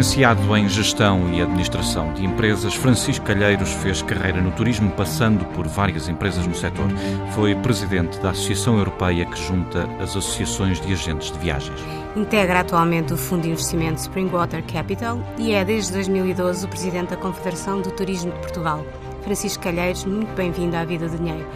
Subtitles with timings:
[0.00, 5.68] Licenciado em Gestão e Administração de Empresas, Francisco Calheiros fez carreira no turismo, passando por
[5.68, 6.88] várias empresas no setor.
[7.34, 11.78] Foi presidente da Associação Europeia que junta as associações de agentes de viagens.
[12.16, 17.18] Integra atualmente o Fundo de Investimento Springwater Capital e é desde 2012 o presidente da
[17.18, 18.82] Confederação do Turismo de Portugal.
[19.22, 21.46] Francisco Calheiros, muito bem-vindo à Vida do Dinheiro.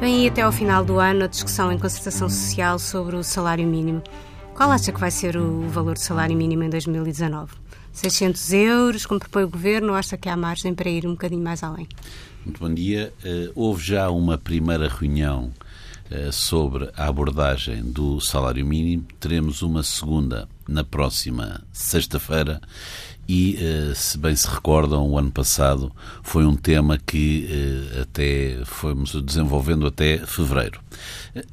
[0.00, 3.64] Vem aí até ao final do ano a discussão em concertação social sobre o salário
[3.64, 4.02] mínimo.
[4.56, 7.65] Qual acha que vai ser o valor do salário mínimo em 2019?
[7.96, 11.42] 600 euros, como propõe o Governo, ou acha que há margem para ir um bocadinho
[11.42, 11.88] mais além?
[12.44, 13.12] Muito bom dia.
[13.24, 15.50] Uh, houve já uma primeira reunião
[16.10, 19.06] uh, sobre a abordagem do salário mínimo.
[19.18, 22.60] Teremos uma segunda na próxima sexta-feira
[23.26, 25.90] e, uh, se bem se recordam, o ano passado
[26.22, 27.48] foi um tema que
[28.02, 30.82] até fomos desenvolvendo até fevereiro.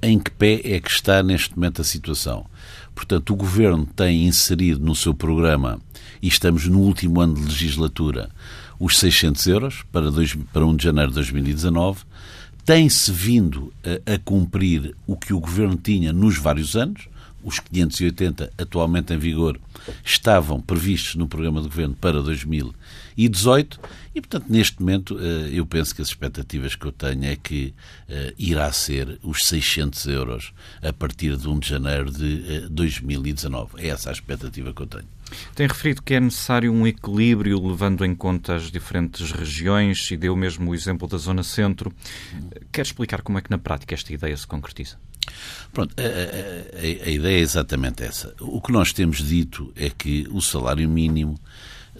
[0.01, 2.45] Em que pé é que está neste momento a situação?
[2.93, 5.79] Portanto, o Governo tem inserido no seu programa,
[6.21, 8.29] e estamos no último ano de legislatura,
[8.79, 12.01] os 600 euros para, dois, para 1 de janeiro de 2019.
[12.65, 17.09] Tem-se vindo a, a cumprir o que o Governo tinha nos vários anos,
[17.43, 19.59] os 580 atualmente em vigor
[20.03, 23.79] estavam previstos no programa de governo para 2018
[24.15, 27.73] e, portanto, neste momento eh, eu penso que as expectativas que eu tenho é que
[28.07, 33.71] uh, irá ser os 600 euros a partir de 1 de janeiro de 2019.
[33.77, 35.07] Eh, é essa a expectativa que eu tenho.
[35.55, 40.35] Tem referido que é necessário um equilíbrio levando em conta as diferentes regiões e deu
[40.35, 41.91] mesmo o exemplo da Zona Centro.
[42.71, 44.97] Quer explicar como é que na prática esta ideia se concretiza?
[45.71, 48.33] Pronto, a, a, a, ideia é exatamente essa.
[48.39, 51.39] O que nós temos dito é que o salário mínimo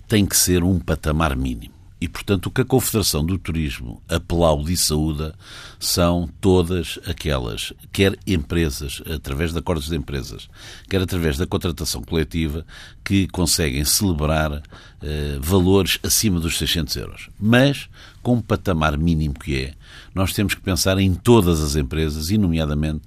[0.08, 1.74] tem que ser um patamar mínimo.
[2.04, 5.34] E, portanto, o que a Confederação do Turismo aplaude e saúda
[5.80, 10.50] são todas aquelas, quer empresas, através de acordos de empresas,
[10.90, 12.66] quer através da contratação coletiva,
[13.06, 14.62] que conseguem celebrar
[15.02, 17.30] eh, valores acima dos 600 euros.
[17.40, 17.88] Mas,
[18.24, 19.74] com o patamar mínimo que é,
[20.16, 23.02] nós temos que pensar em todas as empresas, e, nomeadamente,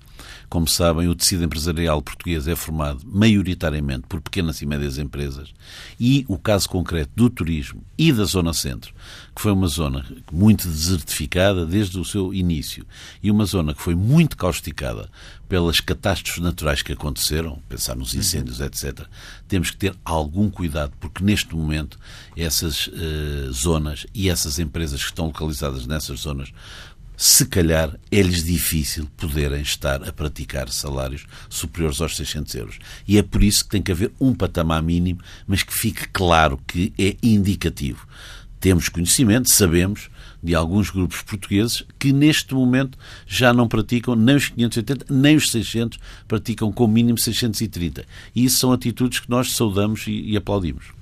[0.48, 5.52] como sabem, o tecido empresarial português é formado maioritariamente por pequenas e médias empresas
[5.98, 8.94] e o caso concreto do turismo e da Zona Centro,
[9.34, 12.86] que foi uma zona muito desertificada desde o seu início
[13.22, 15.10] e uma zona que foi muito causticada
[15.48, 18.66] pelas catástrofes naturais que aconteceram, pensar nos incêndios, uhum.
[18.66, 19.06] etc.,
[19.46, 21.98] temos que ter algum cuidado, porque neste momento
[22.36, 26.52] essas uh, zonas e essas empresas que estão localizadas nessas zonas
[27.16, 32.78] se calhar é-lhes difícil poderem estar a praticar salários superiores aos 600 euros.
[33.08, 36.60] E é por isso que tem que haver um patamar mínimo, mas que fique claro
[36.66, 38.06] que é indicativo.
[38.60, 40.10] Temos conhecimento, sabemos
[40.46, 42.96] de alguns grupos portugueses que neste momento
[43.26, 45.98] já não praticam nem os 580 nem os 600,
[46.28, 48.04] praticam com mínimo 630.
[48.32, 50.94] E isso são atitudes que nós saudamos e, e aplaudimos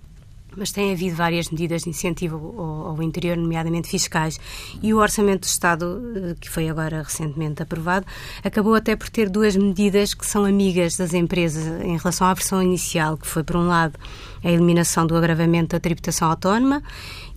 [0.56, 4.38] mas tem havido várias medidas de incentivo ao, ao, interior, nomeadamente fiscais,
[4.82, 8.06] e o Orçamento do Estado, eh, que foi agora recentemente aprovado,
[8.42, 12.62] acabou até por ter duas medidas que são amigas das empresas em relação à versão
[12.62, 13.98] inicial, que foi, por um lado,
[14.42, 16.82] a eliminação do agravamento da tributação autónoma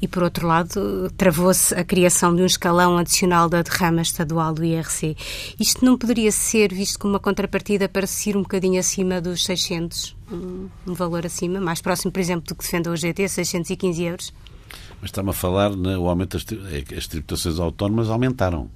[0.02, 4.64] e, por outro lado, travou-se a criação de um escalão adicional da derrama estadual do
[4.64, 5.16] IRC.
[5.60, 9.46] Isto não poderia ser visto como uma contrapartida para se ir um bocadinho acima dos
[9.46, 14.04] 600, um, um valor acima, mais próximo, por exemplo, do que defende o GT, 615
[14.04, 14.34] euros?
[15.02, 18.70] Mas está-me a falar, né, o aumento das é as tributações autónomas aumentaram.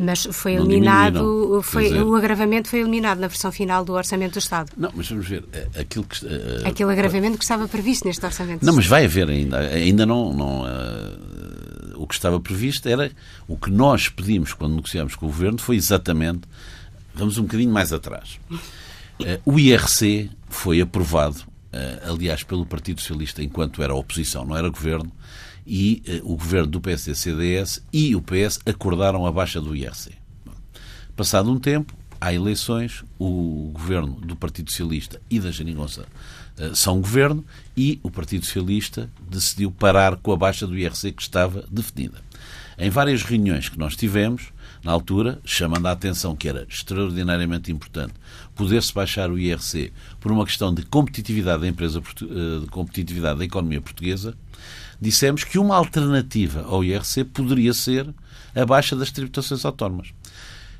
[0.00, 4.38] Mas foi eliminado, foi, dizer, o agravamento foi eliminado na versão final do Orçamento do
[4.38, 4.70] Estado.
[4.76, 6.24] Não, mas vamos ver, eh, aquilo que...
[6.24, 10.32] Uh, Aquele agravamento que estava previsto neste Orçamento Não, mas vai haver ainda, ainda não...
[10.32, 11.48] não uh,
[11.96, 13.10] o que estava previsto era,
[13.48, 16.42] o que nós pedimos quando negociámos com o Governo foi exatamente,
[17.12, 18.38] vamos um bocadinho mais atrás.
[19.20, 21.46] Uh, o IRC foi aprovado,
[22.02, 25.12] aliás, pelo Partido Socialista enquanto era oposição, não era Governo,
[25.68, 30.12] e eh, o governo do PSD-CDS e o PS acordaram a baixa do IRC.
[31.14, 36.06] Passado um tempo, há eleições, o governo do Partido Socialista e da Geringonça
[36.56, 37.44] eh, são governo
[37.76, 42.22] e o Partido Socialista decidiu parar com a baixa do IRC que estava definida.
[42.80, 44.52] Em várias reuniões que nós tivemos,
[44.84, 48.14] na altura, chamando a atenção que era extraordinariamente importante
[48.54, 53.44] poder-se baixar o IRC por uma questão de competitividade da empresa, eh, de competitividade da
[53.44, 54.36] economia portuguesa,
[55.00, 58.14] dissemos que uma alternativa ao IRC poderia ser
[58.54, 60.12] a baixa das tributações autónomas.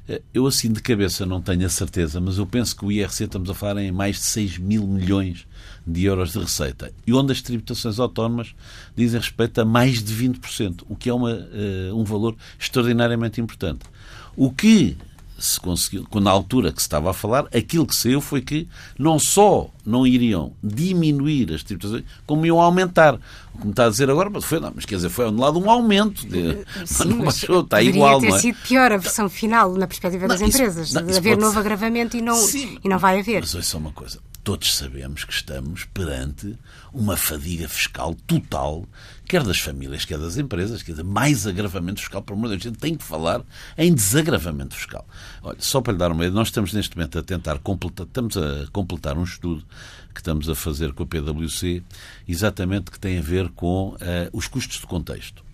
[0.08, 3.24] Eh, eu, assim, de cabeça não tenho a certeza, mas eu penso que o IRC
[3.24, 5.46] estamos a falar em mais de 6 mil milhões
[5.86, 6.92] de euros de receita.
[7.06, 8.54] E onde as tributações autónomas
[8.96, 13.80] dizem respeito a mais de 20%, o que é uma, uh, um valor extraordinariamente importante.
[14.36, 14.96] O que
[15.38, 18.68] se conseguiu, quando na altura que se estava a falar, aquilo que saiu foi que
[18.98, 23.14] não só não iriam diminuir as tributações, como iam aumentar.
[23.54, 25.58] O que me está a dizer agora, foi, não, mas quer dizer, foi ao lado
[25.58, 26.26] um aumento.
[26.26, 28.40] De, Sim, não mas baixou, está igual, ter não é?
[28.40, 31.52] sido pior a versão final na perspectiva não, das empresas, isso, não, de haver novo
[31.52, 31.58] ser...
[31.60, 33.40] agravamento e não, Sim, e não vai haver.
[33.40, 34.18] Mas olha só uma coisa,
[34.48, 36.56] todos sabemos que estamos perante
[36.90, 38.88] uma fadiga fiscal total
[39.26, 42.64] quer das famílias, quer das empresas, quer dizer, mais agravamento fiscal, por amor de Deus,
[42.64, 43.42] a gente tem que falar
[43.76, 45.06] em desagravamento fiscal.
[45.42, 48.38] Olha, só para lhe dar uma ideia, nós estamos neste momento a tentar completar, estamos
[48.38, 49.62] a completar um estudo
[50.14, 51.82] que estamos a fazer com a PwC,
[52.26, 53.98] exatamente que tem a ver com uh,
[54.32, 55.44] os custos de contexto.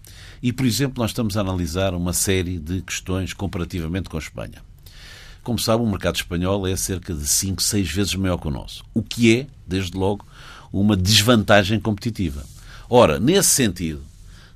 [0.41, 4.62] E, por exemplo, nós estamos a analisar uma série de questões comparativamente com a Espanha.
[5.44, 8.82] Como sabe, o mercado espanhol é cerca de 5, 6 vezes maior que o nosso,
[8.94, 10.26] o que é, desde logo,
[10.73, 12.43] uma desvantagem competitiva.
[12.88, 14.02] Ora, nesse sentido,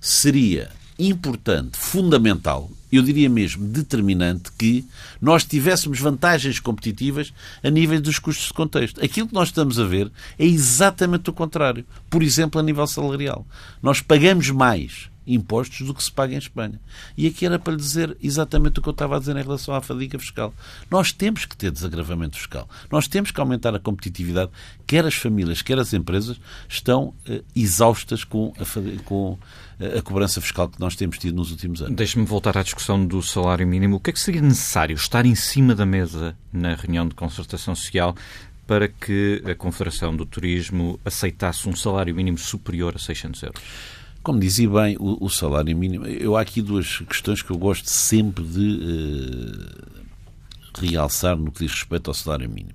[0.00, 4.84] seria importante, fundamental, eu diria mesmo determinante, que
[5.20, 7.32] nós tivéssemos vantagens competitivas
[7.62, 9.04] a nível dos custos de contexto.
[9.04, 11.84] Aquilo que nós estamos a ver é exatamente o contrário.
[12.08, 13.46] Por exemplo, a nível salarial.
[13.82, 16.80] Nós pagamos mais impostos do que se paga em Espanha.
[17.16, 19.74] E aqui era para lhe dizer exatamente o que eu estava a dizer em relação
[19.74, 20.54] à fadiga fiscal.
[20.90, 22.68] Nós temos que ter desagravamento fiscal.
[22.90, 24.50] Nós temos que aumentar a competitividade.
[24.86, 29.38] Quer as famílias, quer as empresas estão uh, exaustas com a, com
[29.78, 31.94] eh, a cobrança fiscal que nós temos tido nos últimos anos.
[31.94, 33.96] Deixe-me voltar à discussão do salário mínimo.
[33.96, 37.74] O que é que seria necessário estar em cima da mesa na reunião de concertação
[37.74, 38.16] social
[38.66, 43.62] para que a Confederação do Turismo aceitasse um salário mínimo superior a 600 euros?
[44.28, 46.04] Como dizia bem, o, o, salário mínimo.
[46.04, 49.66] Eu há aqui duas questões que eu gosto sempre de uh,
[50.78, 52.74] realçar no que diz respeito ao salário mínimo.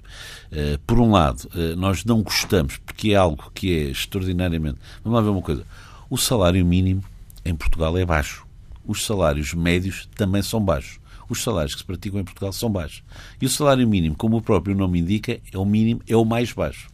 [0.51, 4.79] Uh, por um lado, uh, nós não gostamos, porque é algo que é extraordinariamente.
[5.03, 5.63] Vamos lá ver uma coisa.
[6.09, 7.03] O salário mínimo
[7.45, 8.47] em Portugal é baixo.
[8.83, 10.99] Os salários médios também são baixos.
[11.29, 13.03] Os salários que se praticam em Portugal são baixos.
[13.39, 16.51] E o salário mínimo, como o próprio nome indica, é o mínimo, é o mais
[16.51, 16.89] baixo.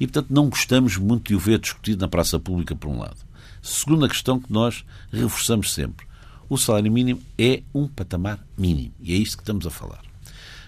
[0.00, 3.29] E, portanto, não gostamos muito de o ver discutido na praça pública, por um lado.
[3.62, 6.06] Segunda questão que nós reforçamos sempre.
[6.48, 8.92] O salário mínimo é um patamar mínimo.
[9.00, 10.02] E é isto que estamos a falar.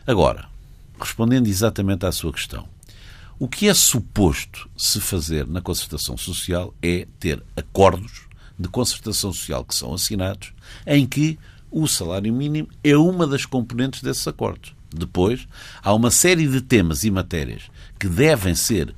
[0.07, 0.49] Agora,
[1.01, 2.69] respondendo exatamente à sua questão,
[3.39, 8.29] o que é suposto se fazer na concertação social é ter acordos
[8.59, 10.53] de concertação social que são assinados,
[10.87, 11.39] em que
[11.71, 14.75] o salário mínimo é uma das componentes desses acordos.
[14.95, 15.49] Depois,
[15.83, 17.63] há uma série de temas e matérias
[17.99, 18.95] que devem ser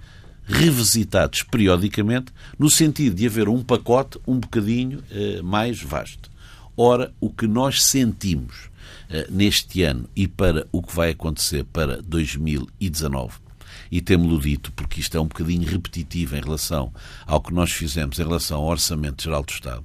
[0.46, 6.30] revisitados periodicamente, no sentido de haver um pacote um bocadinho eh, mais vasto.
[6.76, 8.68] Ora, o que nós sentimos
[9.08, 13.44] eh, neste ano e para o que vai acontecer para 2019
[13.90, 16.92] e temos-lo dito porque isto é um bocadinho repetitivo em relação
[17.26, 19.84] ao que nós fizemos em relação ao Orçamento Geral do Estado,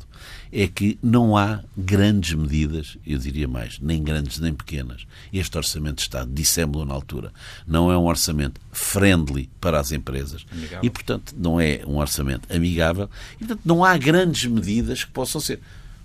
[0.51, 5.05] é que não há grandes medidas, eu diria mais, nem grandes nem pequenas.
[5.31, 7.31] Este Orçamento de Estado, dissemos-lo na altura,
[7.67, 10.79] não é um orçamento friendly para as empresas amigável.
[10.83, 15.39] e, portanto, não é um orçamento amigável e, portanto, não há grandes medidas que possam
[15.39, 15.59] ser.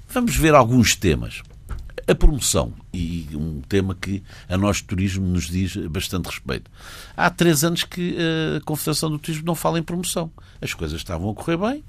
[0.09, 1.43] Vamos ver alguns temas.
[2.06, 6.70] A promoção, e um tema que a nós de turismo nos diz bastante respeito.
[7.17, 8.17] Há três anos que
[8.56, 10.31] a Confederação do Turismo não fala em promoção.
[10.61, 11.85] As coisas estavam a correr bem,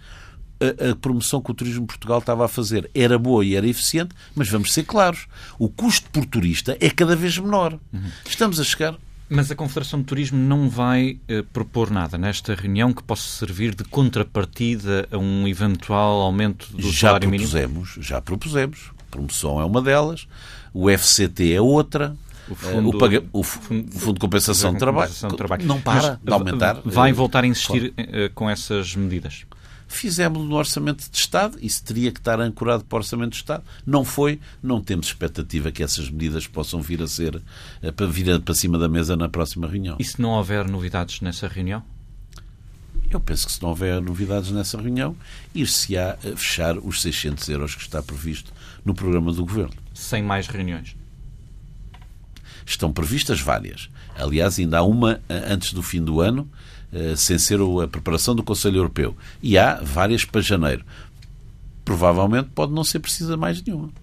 [0.59, 3.67] a, a, promoção que o Turismo de Portugal estava a fazer era boa e era
[3.67, 5.27] eficiente, mas vamos ser claros,
[5.59, 7.77] o custo por turista é cada vez menor.
[7.91, 8.12] Uhum.
[8.25, 8.95] Estamos a chegar.
[9.27, 13.74] Mas a Confederação de Turismo não vai uh, propor nada nesta reunião que possa servir
[13.74, 18.03] de contrapartida a um eventual aumento do já salário propusemos, mínimo?
[18.03, 18.91] Já propusemos.
[18.91, 20.27] A promoção é uma delas,
[20.74, 22.15] o FCT é outra.
[22.48, 25.65] O eh, fundo, o, paga, o, fundo, de compensação de trabalho, de trabalho.
[25.65, 26.79] não para de aumentar.
[26.86, 28.31] Vai voltar a insistir claro.
[28.36, 29.45] com essas medidas?
[29.88, 33.63] fizemos no Orçamento de Estado, isso teria que estar ancorado para o Orçamento de Estado.
[33.86, 37.41] Não foi, não temos expectativa que essas medidas possam vir a ser,
[37.81, 39.95] eh, para vir para cima da mesa na próxima reunião.
[40.00, 41.84] E se não houver novidades nessa reunião?
[43.15, 45.15] Eu penso que se não houver novidades nessa reunião,
[45.53, 48.51] ir-se-á fechar os 600 euros que está previsto
[48.84, 49.72] no programa do Governo.
[49.93, 50.98] Sem mais reuniões?
[52.65, 53.89] Estão previstas várias.
[54.17, 56.45] Aliás, ainda há uma eh, antes do fim do ano,
[56.91, 59.15] eh, sem ser a preparação do Conselho Europeu.
[59.41, 60.84] E há várias para janeiro.
[61.86, 63.93] Provavelmente pode não ser precisa mais nenhuma.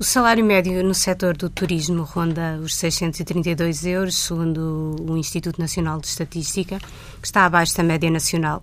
[0.00, 6.00] O salário médio no setor do turismo ronda os 632 euros, segundo o Instituto Nacional
[6.00, 8.62] de Estatística, que está abaixo da média nacional.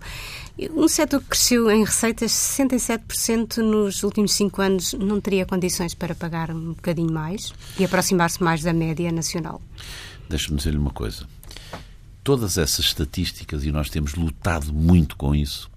[0.74, 6.14] Um setor que cresceu em receitas 67% nos últimos cinco anos não teria condições para
[6.14, 9.60] pagar um bocadinho mais e aproximar-se mais da média nacional?
[10.30, 11.26] Deixe-me dizer-lhe uma coisa
[12.26, 15.70] todas essas estatísticas, e nós temos lutado muito com isso,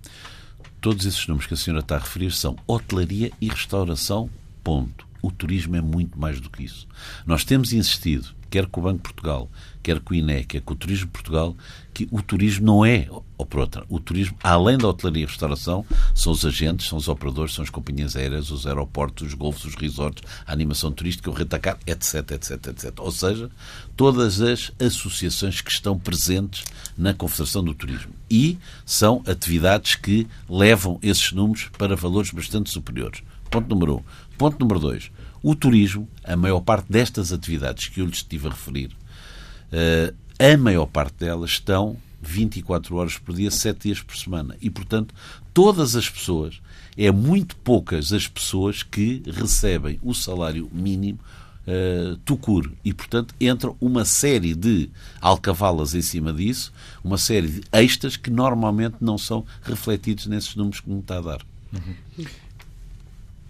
[0.81, 4.27] todos esses números que a senhora está a referir são hotelaria e restauração,
[4.63, 5.08] ponto.
[5.21, 6.87] O turismo é muito mais do que isso.
[7.25, 9.49] Nós temos insistido, quer com o Banco de Portugal,
[9.81, 11.55] quer com o INE, quer com o Turismo de Portugal,
[11.93, 13.07] que o turismo não é,
[13.37, 17.07] ou por outra, o turismo, além da hotelaria e restauração, são os agentes, são os
[17.07, 21.33] operadores, são as companhias aéreas, os aeroportos, os golfos, os resorts, a animação turística, o
[21.33, 22.93] retacar, etc, etc, etc.
[22.99, 23.49] Ou seja,
[23.95, 26.63] todas as associações que estão presentes
[26.97, 28.13] na Confederação do Turismo.
[28.29, 33.23] E são atividades que levam esses números para valores bastante superiores.
[33.49, 34.03] Ponto número um.
[34.39, 35.11] Ponto número dois.
[35.43, 40.57] O turismo, a maior parte destas atividades que eu lhes estive a referir, uh, a
[40.57, 44.55] maior parte delas estão 24 horas por dia, 7 dias por semana.
[44.61, 45.13] E, portanto,
[45.53, 46.61] todas as pessoas,
[46.97, 51.19] é muito poucas as pessoas que recebem o salário mínimo
[51.67, 52.71] uh, tucur.
[52.83, 56.71] E, portanto, entra uma série de alcavalas em cima disso,
[57.03, 61.21] uma série de extras que normalmente não são refletidos nesses números que me está a
[61.21, 61.41] dar.
[61.73, 62.25] Uhum.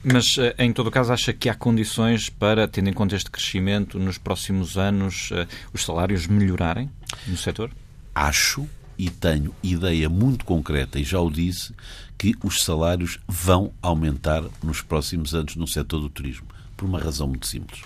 [0.03, 3.99] Mas, eh, em todo caso, acha que há condições para, tendo em conta este crescimento,
[3.99, 6.89] nos próximos anos, eh, os salários melhorarem
[7.27, 7.71] no setor?
[8.15, 11.73] Acho e tenho ideia muito concreta, e já o disse,
[12.17, 16.45] que os salários vão aumentar nos próximos anos no setor do turismo.
[16.75, 17.81] Por uma razão muito simples.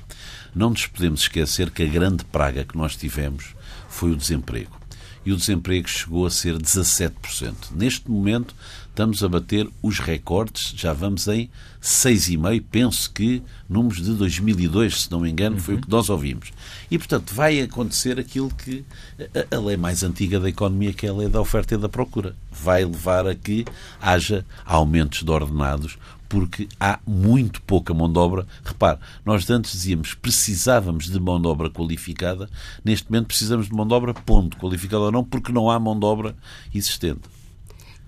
[0.56, 3.56] Não nos podemos esquecer que a grande praga que nós tivemos
[3.88, 4.76] foi o desemprego.
[5.24, 7.72] E o desemprego chegou a ser 17%.
[7.72, 8.56] Neste momento,
[8.94, 11.50] estamos a bater os recordes, já vamos em
[11.82, 15.80] 6,5%, penso que números de 2002, se não me engano, foi uhum.
[15.80, 16.52] o que nós ouvimos.
[16.92, 18.86] E, portanto, vai acontecer aquilo que
[19.52, 21.90] a, a lei mais antiga da economia, que é a lei da oferta e da
[21.90, 22.36] procura.
[22.52, 23.66] Vai levar a que
[24.00, 25.98] haja aumentos de ordenados,
[26.30, 28.46] porque há muito pouca mão de obra.
[28.64, 32.48] Repare, nós antes dizíamos precisávamos de mão de obra qualificada,
[32.86, 35.98] neste momento precisamos de mão de obra, ponto, qualificada ou não, porque não há mão
[35.98, 36.36] de obra
[36.76, 37.22] existente.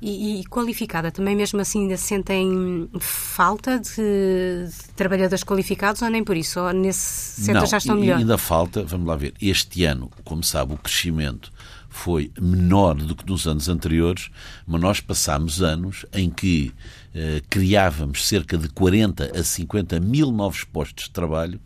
[0.07, 6.23] E, e, qualificada, também mesmo assim ainda sentem falta de, de, trabalhadores qualificados ou nem
[6.23, 6.59] por isso?
[6.59, 8.19] Ou nesse setor Não, já estão melhor?
[8.19, 11.51] ainda falta, vamos lá ver, este ano, como sabe, o crescimento
[11.89, 14.29] foi menor do que nos anos anteriores,
[14.67, 16.71] mas nós passámos anos em que
[17.15, 21.59] eh, criávamos cerca de 40 a 50 mil novos postos de trabalho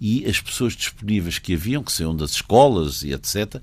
[0.00, 3.60] e as pessoas disponíveis que haviam, que saíam das escolas e etc.,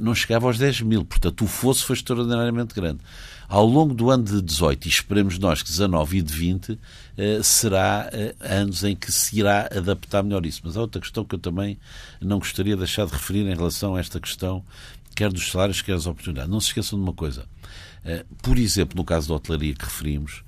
[0.00, 1.04] não chegavam aos 10 mil.
[1.04, 3.00] Portanto, o fosso foi extraordinariamente grande.
[3.48, 6.78] Ao longo do ano de 18, e esperemos nós que 19 e de 20,
[7.18, 10.62] eh, será eh, anos em que se irá adaptar melhor isso.
[10.64, 11.78] Mas há outra questão que eu também
[12.18, 14.64] não gostaria de deixar de referir em relação a esta questão,
[15.14, 16.50] quer dos salários, quer das oportunidades.
[16.50, 17.44] Não se esqueçam de uma coisa.
[18.04, 20.42] Eh, por exemplo, no caso da hotelaria que referimos,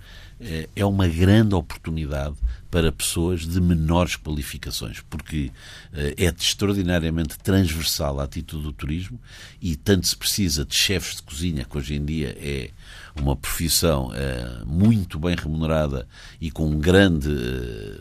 [0.74, 2.36] é uma grande oportunidade
[2.70, 5.52] para pessoas de menores qualificações, porque
[5.92, 9.20] é extraordinariamente transversal a atitude do turismo
[9.62, 12.70] e tanto se precisa de chefes de cozinha, que hoje em dia é
[13.20, 16.06] uma profissão uh, muito bem remunerada
[16.40, 17.30] e com grande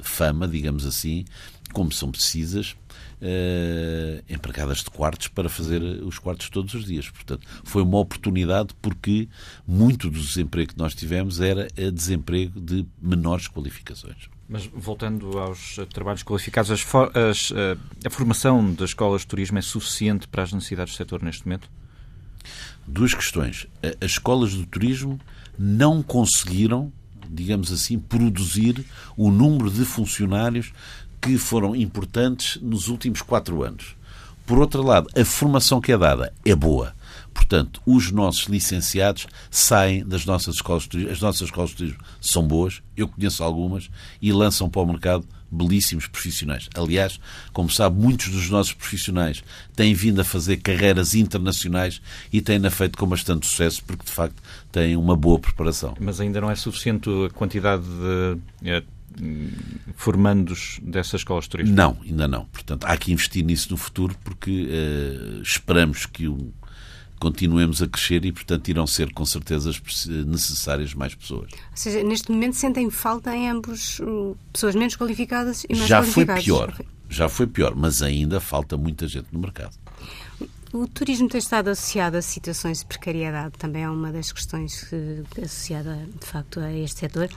[0.02, 1.26] fama, digamos assim,
[1.72, 2.76] como são precisas
[3.24, 7.10] uh, empregadas de quartos para fazer os quartos todos os dias.
[7.10, 9.28] Portanto, foi uma oportunidade porque
[9.66, 14.30] muito do desemprego que nós tivemos era desemprego de menores qualificações.
[14.48, 17.54] Mas voltando aos trabalhos qualificados, as, as,
[18.06, 21.70] a formação das escolas de turismo é suficiente para as necessidades do setor neste momento?
[22.88, 23.68] duas questões.
[24.02, 25.20] As escolas de turismo
[25.58, 26.92] não conseguiram,
[27.30, 30.74] digamos assim, produzir o número de funcionários
[31.24, 33.96] que foram importantes nos últimos quatro anos.
[34.46, 36.94] Por outro lado, a formação que é dada é boa.
[37.34, 41.14] Portanto, os nossos licenciados saem das nossas escolas de turismo.
[41.14, 43.90] As nossas escolas de turismo são boas, eu conheço algumas,
[44.22, 46.68] e lançam para o mercado belíssimos profissionais.
[46.76, 47.20] Aliás,
[47.54, 49.44] como sabe, muitos dos nossos profissionais
[49.76, 52.02] têm vindo a fazer carreiras internacionais
[52.32, 55.96] e têm-na feito com bastante sucesso, porque de facto têm uma boa preparação.
[56.02, 58.84] Mas ainda não é suficiente a quantidade de é,
[59.96, 61.76] formandos dessas escolas de turismo?
[61.76, 62.46] Não, ainda não.
[62.46, 66.54] Portanto, há que investir nisso no futuro, porque uh, esperamos que o
[67.24, 69.72] continuemos a crescer e, portanto, irão ser com certeza
[70.26, 71.50] necessárias mais pessoas.
[71.54, 74.02] Ou seja, neste momento sentem falta em ambos
[74.52, 76.44] pessoas menos qualificadas e mais já qualificadas?
[76.44, 79.74] Já foi pior, já foi pior, mas ainda falta muita gente no mercado.
[80.74, 85.24] O turismo tem estado associado a situações de precariedade, também é uma das questões que,
[85.40, 87.30] associada, de facto, a este setor,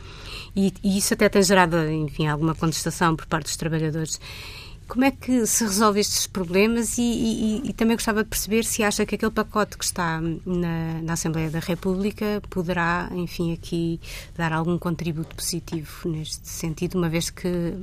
[0.56, 4.18] e, e isso até tem gerado, enfim, alguma contestação por parte dos trabalhadores.
[4.88, 8.82] Como é que se resolve estes problemas e, e, e, também gostava de perceber se
[8.82, 14.00] acha que aquele pacote que está na, na, Assembleia da República poderá, enfim, aqui
[14.34, 17.74] dar algum contributo positivo neste sentido, uma vez que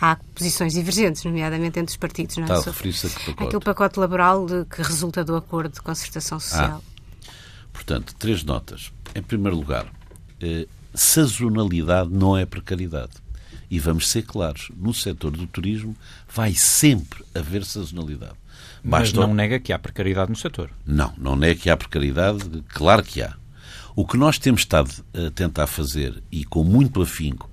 [0.00, 2.36] há posições divergentes, nomeadamente entre os partidos.
[2.36, 2.46] Não é?
[2.46, 3.44] Está a referir-se a que pacote?
[3.44, 6.82] Aquele pacote laboral de, que resulta do acordo de concertação social.
[6.82, 7.30] Ah,
[7.72, 8.90] portanto, três notas.
[9.14, 9.86] Em primeiro lugar,
[10.40, 13.12] eh, sazonalidade não é precariedade.
[13.70, 15.96] E vamos ser claros, no setor do turismo
[16.32, 18.34] vai sempre haver sazonalidade.
[18.82, 19.20] Mas Basta...
[19.20, 20.70] não nega que há precariedade no setor.
[20.86, 23.34] Não, não nega que há precariedade, claro que há.
[23.94, 27.49] O que nós temos estado a tentar fazer, e com muito afinco,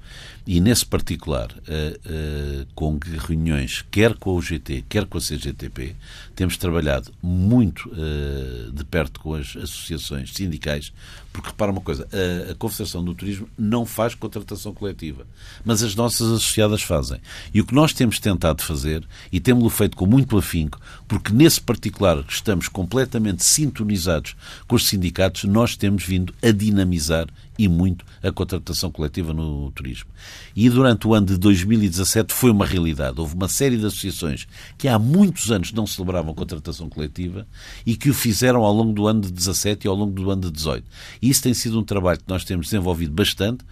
[0.47, 5.93] e nesse particular, uh, uh, com reuniões, quer com a UGT, quer com a CGTP,
[6.37, 10.93] temos trabalhado muito uh, de perto com as associações sindicais,
[11.37, 15.27] porque repara uma coisa, a, a, Confederação do Turismo não faz contratação coletiva,
[15.63, 17.21] mas as nossas associadas fazem.
[17.53, 21.61] E o que nós temos tentado fazer, e temos-lo feito com muito afinco, porque nesse
[21.61, 24.35] particular estamos completamente sintonizados
[24.67, 27.27] com os sindicatos, nós temos vindo a dinamizar
[27.57, 30.09] e muito a contratação coletiva no turismo.
[30.55, 33.19] E durante o ano de 2017 foi uma realidade.
[33.19, 37.47] Houve uma série de associações que há muitos anos não celebravam contratação coletiva
[37.85, 40.43] e que o fizeram ao longo do ano de 17 e ao longo do ano
[40.43, 40.85] de 18.
[41.21, 43.63] E isso tem sido um trabalho que nós temos desenvolvido bastante.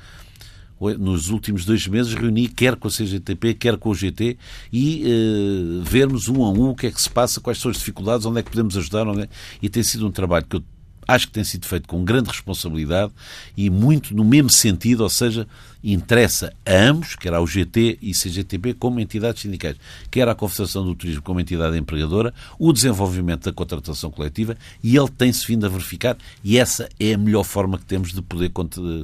[0.99, 4.37] Nos últimos dois meses reuni quer com a CGTP, quer com o GT
[4.73, 7.77] e uh, vermos um a um o que é que se passa, quais são as
[7.77, 9.29] dificuldades, onde é que podemos ajudar, é...
[9.61, 10.63] e tem sido um trabalho que eu
[11.07, 13.11] acho que tem sido feito com grande responsabilidade
[13.55, 15.47] e muito no mesmo sentido, ou seja,
[15.83, 19.77] interessa a ambos, quer ao GT e CGTB, como entidades sindicais,
[20.09, 25.09] quer à Confederação do Turismo como entidade empregadora, o desenvolvimento da contratação coletiva e ele
[25.09, 28.51] tem-se vindo a verificar e essa é a melhor forma que temos de poder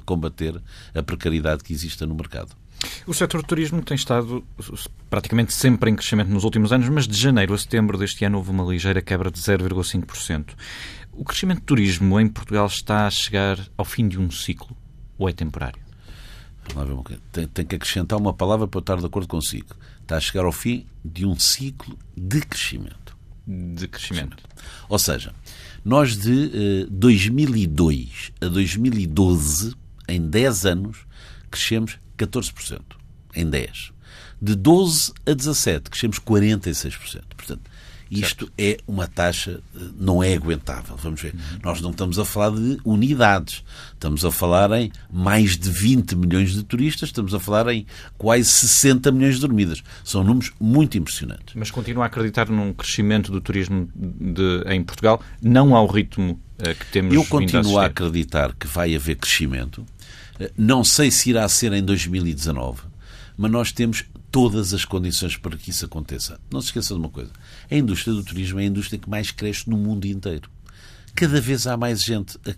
[0.05, 0.61] combater
[0.93, 2.55] a precariedade que existe no mercado.
[3.05, 4.43] O setor do turismo tem estado
[5.09, 8.49] praticamente sempre em crescimento nos últimos anos, mas de janeiro a setembro deste ano houve
[8.49, 10.55] uma ligeira quebra de 0,5%.
[11.13, 14.75] O crescimento do turismo em Portugal está a chegar ao fim de um ciclo
[15.17, 15.81] ou é temporário?
[17.31, 19.75] Tem, tem que acrescentar uma palavra para eu estar de acordo consigo.
[20.01, 23.17] Está a chegar ao fim de um ciclo de crescimento.
[23.45, 24.37] De crescimento.
[24.87, 25.33] Ou seja,
[25.83, 29.75] nós de eh, 2002 a 2012,
[30.07, 31.05] em 10 anos,
[31.49, 32.79] crescemos 14%.
[33.35, 33.91] Em 10.
[34.41, 37.23] De 12 a 17, crescemos 46%.
[37.35, 37.70] Portanto,
[38.11, 38.53] isto certo.
[38.57, 40.97] é uma taxa, eh, não é aguentável.
[40.97, 41.33] Vamos ver.
[41.33, 41.59] Uhum.
[41.63, 43.63] Nós não estamos a falar de unidades.
[43.93, 47.85] Estamos a falar em mais de 20 milhões de turistas, estamos a falar em
[48.17, 49.81] quase 60 milhões de dormidas.
[50.03, 51.55] São números muito impressionantes.
[51.55, 56.75] Mas continua a acreditar num crescimento do turismo de, em Portugal, não ao ritmo uh,
[56.75, 59.85] que temos Eu continuo a, a acreditar que vai haver crescimento.
[60.37, 62.81] Uh, não sei se irá ser em 2019,
[63.37, 66.39] mas nós temos todas as condições para que isso aconteça.
[66.49, 67.31] Não se esqueça de uma coisa:
[67.69, 70.49] a indústria do turismo é a indústria que mais cresce no mundo inteiro.
[71.13, 72.51] Cada vez há mais gente a,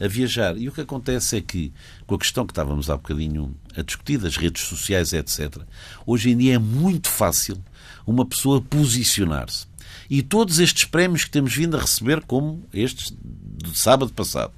[0.00, 0.58] a, a, viajar.
[0.58, 1.72] E o que acontece é que,
[2.04, 5.62] com a questão que estávamos há bocadinho a discutir, das redes sociais, etc.,
[6.04, 7.62] hoje em dia é muito fácil
[8.04, 9.66] uma pessoa posicionar-se.
[10.10, 14.52] E todos estes prémios que temos vindo a receber, como estes de sábado passado,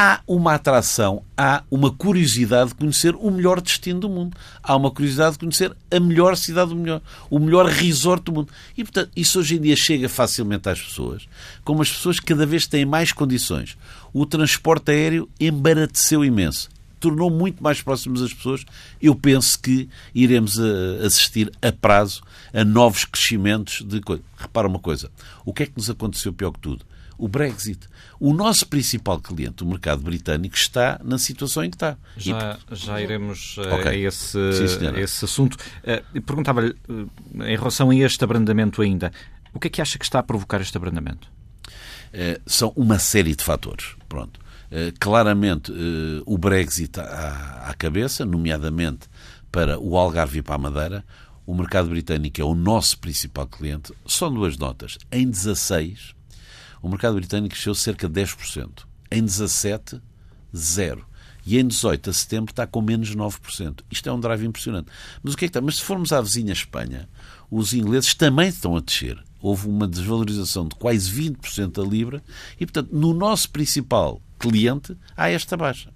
[0.00, 4.36] há uma atração, há uma curiosidade de conhecer o melhor destino do mundo.
[4.62, 8.48] Há uma curiosidade de conhecer a melhor cidade do melhor, o melhor resort do mundo.
[8.76, 11.28] E, portanto, isso hoje em dia chega facilmente às pessoas,
[11.64, 13.76] como as pessoas cada vez têm mais condições.
[14.12, 16.68] O transporte aéreo embarateceu imenso.
[17.00, 18.64] Tornou muito mais próximos as pessoas.
[19.02, 22.22] Eu penso que iremos eh, assistir a prazo
[22.54, 24.22] a novos crescimentos de coisa.
[24.36, 25.10] Repara uma coisa:
[25.44, 26.84] o que é que nos aconteceu pior que tudo?
[27.18, 27.86] O Brexit.
[28.20, 31.96] O nosso principal cliente, o mercado britânico, está na situação em que está.
[32.16, 32.74] Já, e...
[32.74, 34.04] já iremos uh, okay.
[34.04, 35.54] a, esse, Sim, a esse assunto.
[35.54, 37.10] Uh, Perguntava-lhe, uh,
[37.44, 39.12] em relação a este abrandamento ainda,
[39.52, 41.28] o que é que acha que está a provocar este abrandamento?
[42.46, 43.94] são uma série de fatores.
[44.08, 44.40] Pronto.
[44.98, 45.70] claramente,
[46.24, 49.08] o Brexit à, à cabeça, nomeadamente
[49.52, 51.04] para o Algarve e para a Madeira.
[51.46, 53.92] O mercado britânico é o nosso principal cliente.
[54.06, 54.96] São duas notas.
[55.12, 56.14] Em 16,
[56.82, 58.86] o mercado britânico cresceu cerca de 10%.
[59.10, 60.00] Em 17,
[60.56, 61.06] zero.
[61.46, 63.80] E em 18 a setembro está com menos 9%.
[63.90, 64.90] Isto é um drive impressionante.
[65.22, 65.60] Mas o que é que está?
[65.60, 67.08] Mas se formos à vizinha Espanha,
[67.50, 69.22] os ingleses também estão a descer.
[69.40, 72.22] Houve uma desvalorização de quase 20% da Libra
[72.60, 75.90] e, portanto, no nosso principal cliente há esta baixa.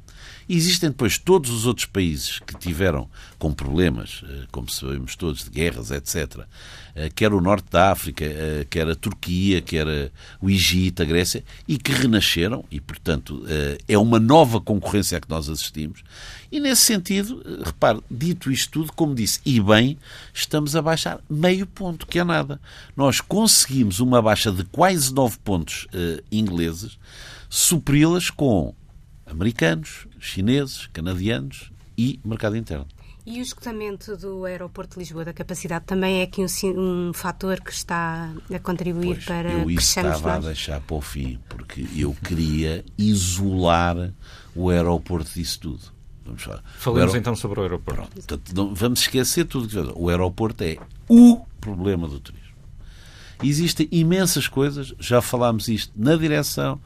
[0.48, 3.08] E existem depois todos os outros países que tiveram
[3.38, 6.46] com problemas, eh, como sabemos todos, de guerras, etc.
[6.94, 11.44] Eh, quer o norte da África, eh, quer a Turquia, quer o Egito, a Grécia,
[11.66, 13.44] e que renasceram, e portanto
[13.88, 16.04] é uma nova concorrência a que nós assistimos.
[16.50, 19.98] E nesse sentido, repare, dito isto tudo, como disse, e bem,
[20.32, 22.61] estamos a baixar meio ponto, que é nada.
[22.96, 25.87] Nós conseguimos uma baixa de quase 9 pontos
[26.30, 26.98] ingleses,
[27.48, 28.74] supri-las com
[29.26, 32.87] americanos, chineses, canadianos e mercado interno.
[33.24, 37.61] E o esgotamento do aeroporto de Lisboa, da capacidade, também é aqui um, um fator
[37.61, 40.44] que está a contribuir pois, para eu isso estava nós?
[40.44, 44.12] a deixar para o fim, porque eu queria isolar
[44.56, 45.80] o aeroporto disso tudo.
[46.24, 46.64] Vamos falar.
[46.78, 48.00] Falemos então sobre o aeroporto.
[48.00, 52.42] Pronto, portanto, não, vamos esquecer tudo que O aeroporto é o problema do turismo.
[53.42, 56.80] Existem imensas coisas, já falámos isto na direção,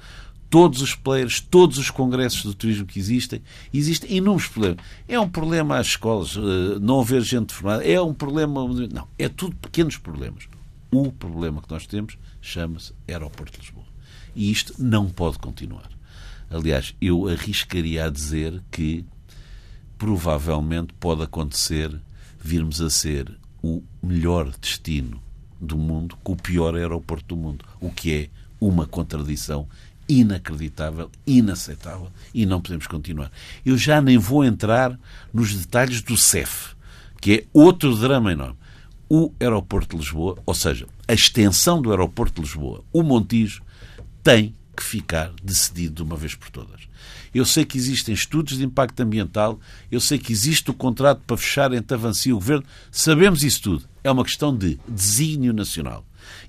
[0.49, 4.85] todos os players, todos os congressos do turismo que existem, existem inúmeros problemas.
[5.09, 8.67] É um problema às escolas, eh, não haver gente formada, é um problema.
[8.93, 10.49] Não, é tudo pequenos problemas.
[10.91, 13.87] O problema que nós temos chama-se Aeroporto de Lisboa.
[14.35, 15.91] E isto não pode continuar.
[16.49, 19.05] Aliás, eu arriscaria a dizer que
[19.99, 22.01] provavelmente pode acontecer
[22.39, 25.21] virmos a ser o melhor destino
[25.61, 28.29] do mundo com o pior aeroporto do mundo, o que é
[28.61, 29.69] uma contradição
[30.09, 33.31] inacreditável, inaceitável e não podemos continuar.
[33.65, 34.99] Eu já nem vou entrar
[35.33, 36.75] nos detalhes do CEF,
[37.21, 38.57] que é outro drama enorme.
[39.09, 43.63] O aeroporto de Lisboa, ou seja, a extensão do aeroporto de Lisboa, o Montijo,
[44.23, 46.83] tem que ficar decidido de uma vez por todas.
[47.33, 51.37] Eu sei que existem estudos de impacto ambiental, eu sei que existe o contrato para
[51.37, 53.85] fechar entre a Avanci e o Governo, sabemos isso tudo.
[54.03, 56.05] É uma questão de desígnio nacional.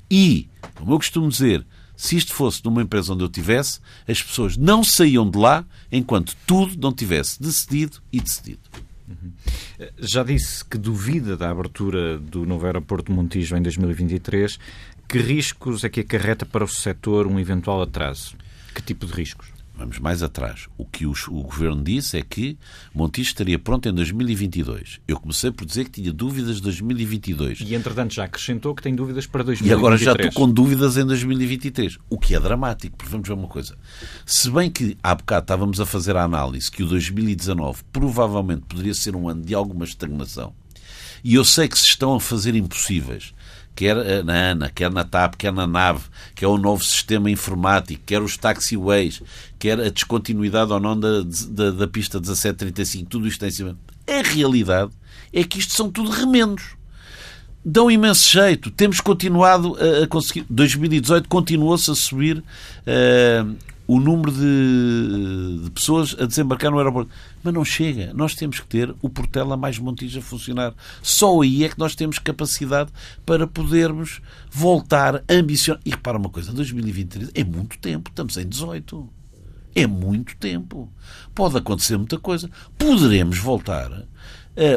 [0.09, 1.65] E, como eu costumo dizer,
[1.97, 6.37] se isto fosse numa empresa onde eu tivesse, as pessoas não saíam de lá enquanto
[6.45, 8.59] tudo não tivesse decidido e decidido.
[9.07, 9.31] Uhum.
[9.97, 14.59] Já disse que duvida da abertura do novo aeroporto de Montijo em 2023.
[15.07, 18.35] Que riscos é que acarreta para o setor um eventual atraso?
[18.75, 19.56] Que tipo de riscos?
[19.77, 20.67] Vamos mais atrás.
[20.75, 22.57] O que o, o governo disse é que
[22.93, 24.99] Montijo estaria pronto em 2022.
[25.07, 27.61] Eu comecei por dizer que tinha dúvidas de 2022.
[27.61, 29.69] E, entretanto, já acrescentou que tem dúvidas para 2023.
[29.69, 31.99] E agora já estou com dúvidas em 2023.
[32.09, 33.77] O que é dramático, porque vamos ver uma coisa.
[34.25, 38.95] Se bem que há bocado estávamos a fazer a análise que o 2019 provavelmente poderia
[38.95, 40.53] ser um ano de alguma estagnação,
[41.23, 43.33] e eu sei que se estão a fazer impossíveis
[43.77, 46.01] quer eh, na ANA, quer na TAP, quer na NAV,
[46.33, 49.21] quer o novo sistema informático, quer os taxiways,
[49.59, 53.77] quer a descontinuidade ou não da, da, da pista 1735, tudo isto em cima.
[54.07, 54.91] A realidade
[55.31, 56.75] é que isto são tudo remendos.
[57.63, 58.71] Dão imenso jeito.
[58.71, 60.45] Temos continuado a, a conseguir.
[60.49, 63.55] 2018 continuou-se a subir uh,
[63.87, 67.09] o número de, de, pessoas a desembarcar no aeroporto.
[67.41, 68.13] Mas não chega.
[68.13, 70.73] Nós temos que ter o Portela mais Montijo a funcionar.
[71.01, 72.91] Só aí é que nós temos capacidade
[73.25, 74.21] para podermos
[74.51, 75.81] voltar ambicionar.
[75.85, 78.09] E repara uma coisa: 2023 é muito tempo.
[78.09, 79.09] Estamos em 18.
[79.73, 80.91] É muito tempo.
[81.33, 82.49] Pode acontecer muita coisa.
[82.77, 84.05] Poderemos voltar a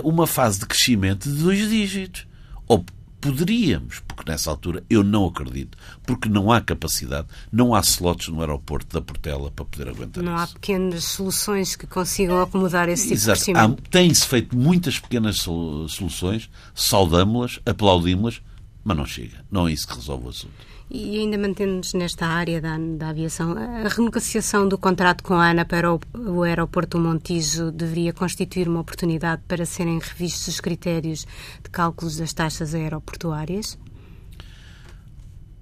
[0.04, 2.26] uma fase de crescimento de dois dígitos.
[2.68, 2.84] Ou
[3.20, 8.40] Poderíamos, porque nessa altura eu não acredito, porque não há capacidade, não há slots no
[8.40, 10.36] aeroporto da Portela para poder aguentar não isso.
[10.36, 13.38] Não há pequenas soluções que consigam acomodar esse tipo Exato.
[13.38, 13.82] de crescimento.
[13.90, 18.40] Tem-se feito muitas pequenas soluções, saudamos-las, aplaudimos-las,
[18.82, 19.44] mas não chega.
[19.50, 20.54] Não é isso que resolve o assunto.
[20.92, 25.64] E ainda mantendo-nos nesta área da, da, aviação, a renegociação do contrato com a ANA
[25.64, 31.24] para o, o aeroporto Montijo deveria constituir uma oportunidade para serem revistos os critérios
[31.62, 33.78] de cálculos das taxas aeroportuárias?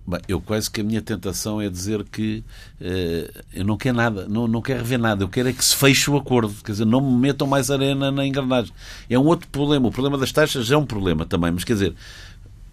[0.07, 2.43] Bem, eu quase que a minha tentação é dizer que
[2.81, 5.77] uh, eu não quero nada, não, não quero rever nada, eu quero é que se
[5.77, 8.73] feche o acordo, quer dizer, não me metam mais arena na engrenagem.
[9.11, 11.95] É um outro problema, o problema das taxas é um problema também, mas quer dizer,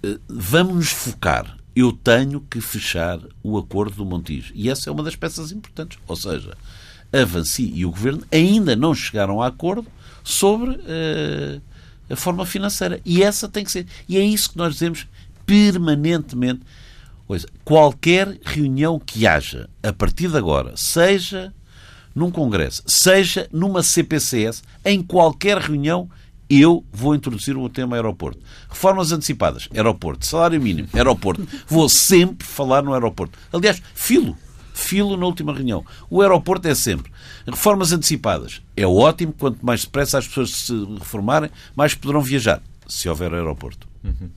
[0.06, 4.54] uh, vamos nos focar eu tenho que fechar o acordo do Montijo.
[4.56, 6.00] E essa é uma das peças importantes.
[6.08, 6.56] Ou seja,
[7.12, 9.86] a Vanci e o Governo ainda não chegaram a acordo
[10.24, 11.62] sobre uh,
[12.10, 13.02] a forma financeira.
[13.04, 13.86] E essa tem que ser.
[14.08, 15.06] E é isso que nós dizemos
[15.46, 16.62] permanentemente.
[17.28, 21.52] Coisa, qualquer reunião que haja a partir de agora, seja
[22.14, 26.10] num congresso, seja numa CPCS, em qualquer reunião,
[26.50, 28.40] eu vou introduzir o tema aeroporto.
[28.70, 30.26] Reformas antecipadas, aeroporto.
[30.26, 31.48] Salário mínimo, aeroporto.
[31.68, 33.38] Vou sempre falar no aeroporto.
[33.52, 34.38] Aliás, filo.
[34.74, 35.86] Filo na última reunião.
[36.10, 37.12] O aeroporto é sempre.
[37.48, 38.62] Reformas antecipadas.
[38.76, 39.34] É ótimo.
[39.34, 42.62] Quanto mais depressa as pessoas se reformarem, mais poderão viajar.
[42.88, 43.88] Se houver aeroporto.
[44.04, 44.30] Uhum.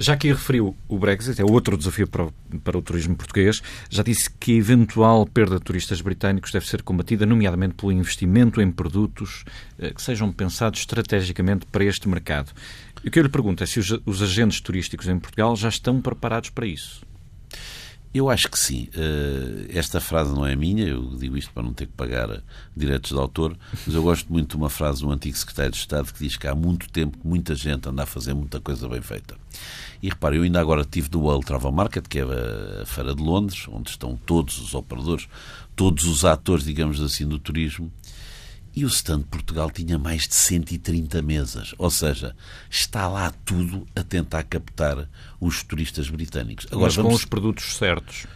[0.00, 2.32] Já que referiu o Brexit, é outro desafio para o,
[2.62, 6.82] para o turismo português, já disse que a eventual perda de turistas britânicos deve ser
[6.82, 9.44] combatida, nomeadamente pelo investimento em produtos
[9.76, 12.52] eh, que sejam pensados estrategicamente para este mercado.
[13.02, 15.68] E o que eu lhe pergunto é se os, os agentes turísticos em Portugal já
[15.68, 17.04] estão preparados para isso.
[18.12, 18.88] Eu acho que sim.
[18.96, 22.42] Eh, esta frase não é minha, eu digo isto para não ter que pagar
[22.74, 26.12] direitos de autor, mas eu gosto muito de uma frase do antigo secretário de Estado
[26.12, 29.02] que diz que há muito tempo que muita gente anda a fazer muita coisa bem
[29.02, 29.36] feita.
[30.02, 32.22] E repare, eu ainda agora estive do World Travel Market, que é
[32.82, 35.28] a Feira de Londres, onde estão todos os operadores,
[35.76, 37.92] todos os atores, digamos assim, do turismo,
[38.78, 41.74] e o stand de Portugal tinha mais de 130 mesas.
[41.78, 42.36] Ou seja,
[42.70, 45.08] está lá tudo a tentar captar
[45.40, 46.66] os turistas britânicos.
[46.70, 47.10] Agora, Mas vamos...
[47.10, 48.28] com os produtos certos.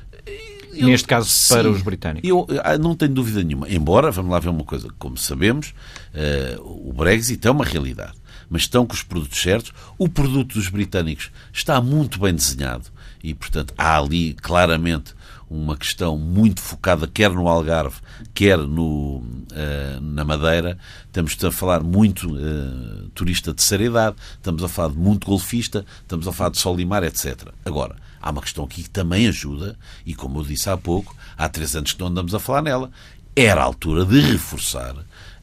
[0.73, 2.29] eu, neste caso sim, para os britânicos.
[2.29, 3.71] Eu ah, não tenho dúvida nenhuma.
[3.71, 5.75] Embora, vamos lá ver uma coisa, como sabemos,
[6.13, 8.15] uh, o Brexit é uma realidade.
[8.51, 9.73] Mas estão com os produtos certos.
[9.97, 12.87] O produto dos britânicos está muito bem desenhado
[13.23, 15.15] e, portanto, há ali claramente
[15.53, 17.97] uma questão muito focada quer no Algarve,
[18.33, 20.79] quer no, uh, na Madeira.
[21.05, 25.85] Estamos a falar muito uh, turista de terceira idade, estamos a falar de muito golfista,
[26.01, 27.49] estamos a falar de sol e mar, etc.
[27.65, 31.49] Agora, há uma questão aqui que também ajuda, e como eu disse há pouco, há
[31.49, 32.91] três anos que não andamos a falar nela,
[33.37, 34.97] era a altura de reforçar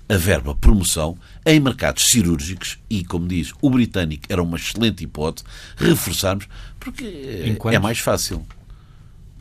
[0.07, 5.45] a verba promoção em mercados cirúrgicos e, como diz, o britânico era uma excelente hipótese,
[5.77, 6.47] reforçarmos,
[6.79, 7.75] porque Enquanto...
[7.75, 8.43] é mais fácil.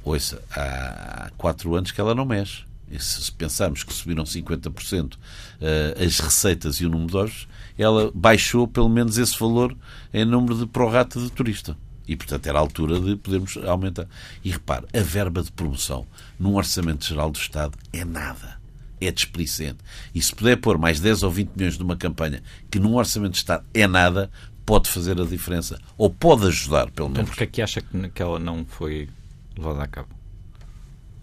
[0.09, 2.65] Ouça, há quatro anos que ela não mexe.
[2.91, 5.19] E se pensarmos que subiram 50%
[5.61, 9.77] eh, as receitas e o número de olhos, ela baixou pelo menos esse valor
[10.13, 11.77] em número de prorata de turista.
[12.07, 14.07] E, portanto, era a altura de podermos aumentar.
[14.43, 16.07] E repare, a verba de promoção
[16.41, 18.59] num Orçamento Geral do Estado é nada.
[18.99, 19.79] É desplicente.
[20.15, 23.39] E se puder pôr mais 10 ou 20 milhões numa campanha que num Orçamento de
[23.39, 24.31] Estado é nada,
[24.65, 25.79] pode fazer a diferença.
[25.99, 27.25] Ou pode ajudar, pelo menos.
[27.25, 29.11] Então, porque é que acha que ela não foi
[29.59, 30.09] levada a cabo?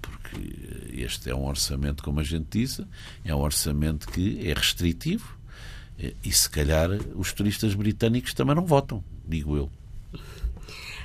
[0.01, 2.85] Porque este é um orçamento, como a gente disse,
[3.23, 5.35] é um orçamento que é restritivo
[6.23, 9.69] e se calhar os turistas britânicos também não votam, digo eu.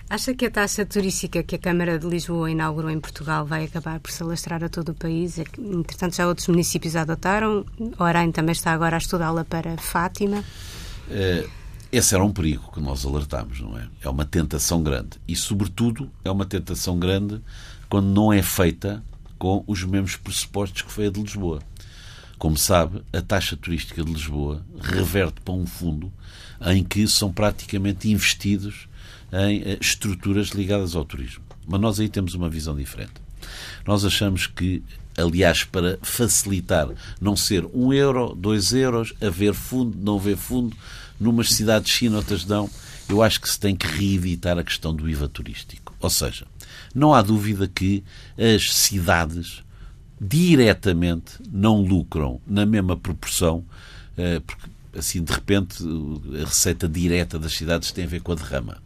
[0.08, 4.00] Acha que a taxa turística que a Câmara de Lisboa inaugurou em Portugal vai acabar
[4.00, 5.38] por se alastrar a todo o país?
[5.38, 7.64] É entretanto, já outros municípios a adotaram.
[7.96, 10.42] Orem também está agora a estudá-la para Fátima.
[11.08, 11.46] É,
[11.92, 13.88] esse era um perigo que nós alertámos, não é?
[14.00, 15.18] É uma tentação grande.
[15.26, 17.40] E, sobretudo, é uma tentação grande
[17.88, 19.03] quando não é feita
[19.38, 21.61] com os mesmos pressupostos que foi a de Lisboa.
[22.38, 26.12] Como sabe, a taxa turística de Lisboa reverte para um fundo
[26.66, 28.88] em que são praticamente investidos
[29.33, 31.42] em eh, estruturas ligadas ao turismo.
[31.66, 33.14] Mas nós aí temos uma visão diferente.
[33.87, 34.83] Nós achamos que,
[35.16, 36.88] aliás, para facilitar
[37.20, 40.76] não ser um euro, dois euros, haver fundo, não haver fundo,
[41.20, 42.68] numas cidades sim, noutras não,
[43.09, 45.94] eu acho que se tem que reeditar a questão do IVA turístico.
[46.00, 46.46] Ou seja,
[46.94, 48.02] não há dúvida que
[48.38, 49.62] as cidades
[50.20, 53.64] diretamente não lucram na mesma proporção,
[54.16, 55.83] eh, porque assim de repente
[56.42, 58.78] a receita direta das cidades tem a ver com a derrama.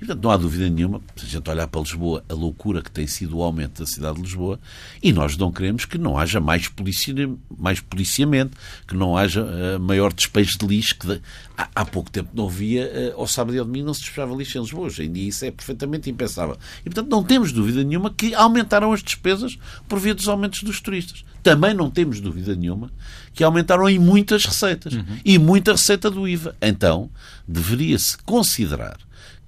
[0.00, 2.90] E, portanto, não há dúvida nenhuma, se a gente olhar para Lisboa, a loucura que
[2.90, 4.58] tem sido o aumento da cidade de Lisboa,
[5.02, 7.14] e nós não queremos que não haja mais, policia,
[7.58, 8.56] mais policiamento,
[8.88, 11.20] que não haja uh, maior despejo de lixo, que de,
[11.56, 14.34] há, há, pouco tempo não havia, uh, ao sábado e ao domingo não se despejava
[14.34, 14.86] lixo em Lisboa.
[14.86, 16.56] Hoje em dia isso é perfeitamente impensável.
[16.80, 20.80] E, portanto, não temos dúvida nenhuma que aumentaram as despesas por via dos aumentos dos
[20.80, 21.26] turistas.
[21.42, 22.90] Também não temos dúvida nenhuma
[23.34, 24.94] que aumentaram em muitas receitas.
[24.94, 25.18] Uhum.
[25.24, 26.56] E muita receita do IVA.
[26.60, 27.10] Então,
[27.46, 28.96] deveria-se considerar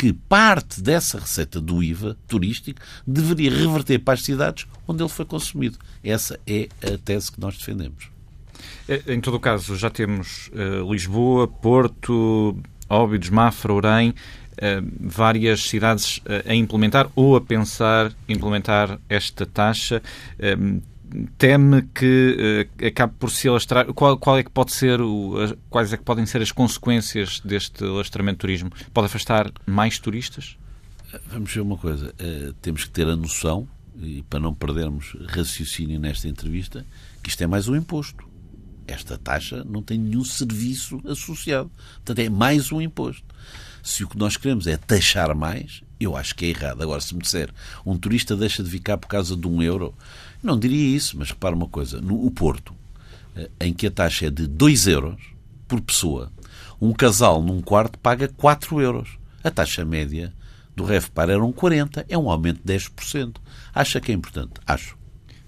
[0.03, 5.25] que parte dessa receita do IVA turístico deveria reverter para as cidades onde ele foi
[5.25, 5.79] consumido.
[6.03, 8.11] Essa é a tese que nós defendemos.
[8.89, 14.15] É, em todo o caso, já temos uh, Lisboa, Porto, Óbidos, Mafra, Orem, uh,
[14.99, 20.03] várias cidades uh, a implementar ou a pensar implementar esta taxa
[21.39, 23.87] teme que uh, acabe por se alastrar.
[23.93, 25.35] Qual, qual é que pode ser o,
[25.69, 28.71] quais é que podem ser as consequências deste alastramento de turismo?
[28.93, 30.57] Pode afastar mais turistas?
[31.27, 32.15] Vamos ver uma coisa.
[32.21, 33.69] Uh, temos que ter a noção,
[34.01, 36.87] e para não perdermos raciocínio nesta entrevista,
[37.23, 38.27] que isto é mais um imposto.
[38.87, 41.71] Esta taxa não tem nenhum serviço associado.
[41.97, 43.25] Portanto, é mais um imposto.
[43.83, 46.83] Se o que nós queremos é taxar mais, eu acho que é errado.
[46.83, 47.51] Agora, se me disser
[47.85, 49.95] um turista deixa de cá por causa de um euro,
[50.43, 52.75] não diria isso, mas repara uma coisa: no Porto,
[53.37, 55.21] eh, em que a taxa é de 2 euros
[55.69, 56.31] por pessoa,
[56.81, 59.19] um casal num quarto paga 4 euros.
[59.45, 60.33] A taxa média
[60.77, 63.37] do REFPAR eram 40, é um aumento de 10%.
[63.75, 64.53] Acha que é importante?
[64.67, 64.97] Acho.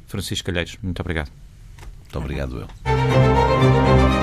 [0.06, 1.30] Francisco Calheiros, muito obrigado.
[2.02, 4.13] Muito obrigado eu.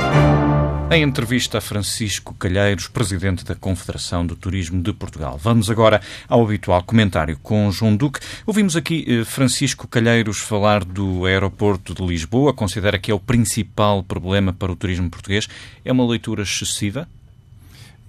[0.93, 5.37] Em entrevista a Francisco Calheiros, presidente da Confederação do Turismo de Portugal.
[5.41, 8.19] Vamos agora ao habitual comentário com João Duque.
[8.45, 12.53] Ouvimos aqui eh, Francisco Calheiros falar do aeroporto de Lisboa.
[12.53, 15.47] Considera que é o principal problema para o turismo português.
[15.85, 17.07] É uma leitura excessiva?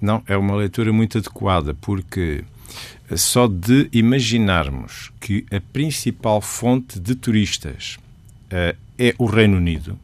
[0.01, 2.43] Não, é uma leitura muito adequada, porque
[3.15, 7.97] só de imaginarmos que a principal fonte de turistas
[8.47, 9.97] uh, é o Reino Unido,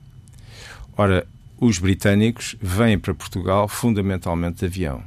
[0.97, 1.27] ora,
[1.61, 5.03] os britânicos vêm para Portugal fundamentalmente de avião.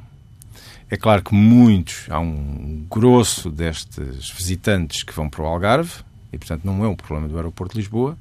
[0.90, 6.38] É claro que muitos, há um grosso destes visitantes que vão para o Algarve, e
[6.38, 8.16] portanto não é um problema do aeroporto de Lisboa,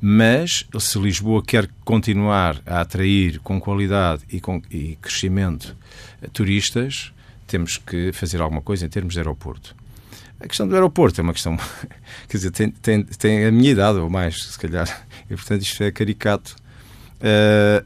[0.00, 5.76] mas se Lisboa quer continuar a atrair com qualidade e com e crescimento
[6.32, 7.12] turistas,
[7.46, 9.74] temos que fazer alguma coisa em termos de aeroporto.
[10.38, 11.56] A questão do aeroporto é uma questão,
[12.28, 14.86] quer dizer, tem, tem, tem a minha idade ou mais, se calhar,
[15.30, 16.54] e portanto isto é caricato.
[17.16, 17.84] Uh,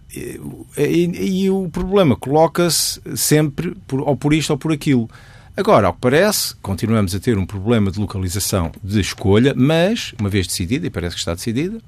[0.77, 5.09] e, e, o problema coloca-se sempre por, ou por isto ou por aquilo.
[5.57, 10.29] Agora, ao que parece, continuamos a ter um problema de localização de escolha, mas, uma
[10.29, 11.81] vez decidida, e parece que está decidida,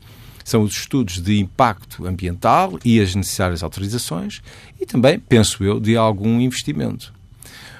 [0.45, 4.43] são os estudos de impacto ambiental e as necessárias autorizações
[4.81, 7.13] e também, penso eu, de algum investimento.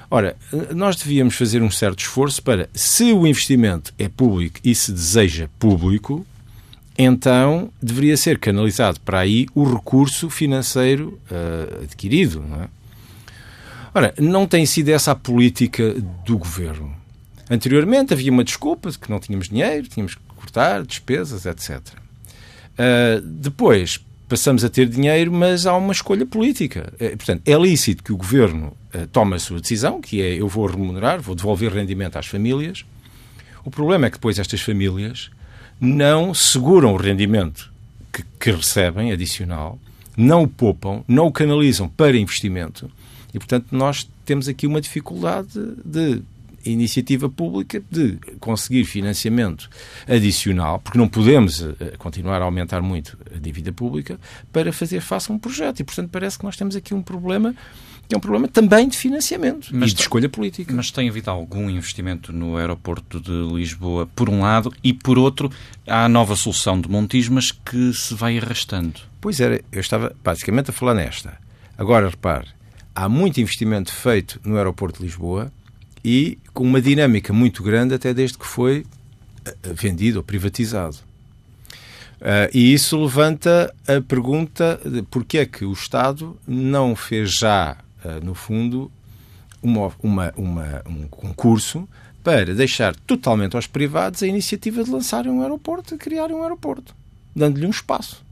[0.09, 0.35] Ora,
[0.75, 5.49] nós devíamos fazer um certo esforço para, se o investimento é público e se deseja
[5.57, 6.25] público,
[6.97, 12.43] então deveria ser canalizado para aí o recurso financeiro uh, adquirido.
[12.47, 12.67] Não é?
[13.95, 16.95] Ora, não tem sido essa a política do governo.
[17.49, 21.79] Anteriormente havia uma desculpa de que não tínhamos dinheiro, tínhamos que cortar despesas, etc.
[21.79, 26.91] Uh, depois passamos a ter dinheiro, mas há uma escolha política.
[26.99, 30.47] É, portanto, é lícito que o governo uh, tome a sua decisão, que é eu
[30.47, 32.83] vou remunerar, vou devolver rendimento às famílias.
[33.63, 35.29] O problema é que depois estas famílias
[35.83, 37.69] não seguram o rendimento
[38.11, 39.77] que, que recebem adicional,
[40.15, 42.89] não o poupam, não o canalizam para investimento.
[43.33, 46.21] E, portanto, nós temos aqui uma dificuldade de
[46.65, 49.69] iniciativa pública de conseguir financiamento
[50.07, 54.17] adicional, porque não podemos eh, continuar a aumentar muito a dívida pública
[54.53, 55.81] para fazer face a um projeto.
[55.81, 57.53] E, portanto, parece que nós temos aqui um problema
[58.13, 60.73] é um problema também de financiamento mas, e de escolha política.
[60.73, 65.51] Mas tem havido algum investimento no aeroporto de Lisboa, por um lado, e por outro,
[65.87, 68.99] há a nova solução de Montismas que se vai arrastando.
[69.19, 71.37] Pois era, eu estava basicamente a falar nesta.
[71.77, 72.47] Agora, repare,
[72.95, 75.51] há muito investimento feito no aeroporto de Lisboa
[76.03, 78.85] e com uma dinâmica muito grande até desde que foi
[79.45, 80.97] eh, vendido ou privatizado.
[82.21, 87.75] Uh, e isso levanta a pergunta de porquê é que o Estado não fez já
[88.23, 88.91] no fundo,
[89.61, 91.87] uma, uma, uma, um concurso
[92.23, 96.95] para deixar totalmente aos privados a iniciativa de lançarem um aeroporto, de criarem um aeroporto,
[97.35, 98.23] dando-lhe um espaço.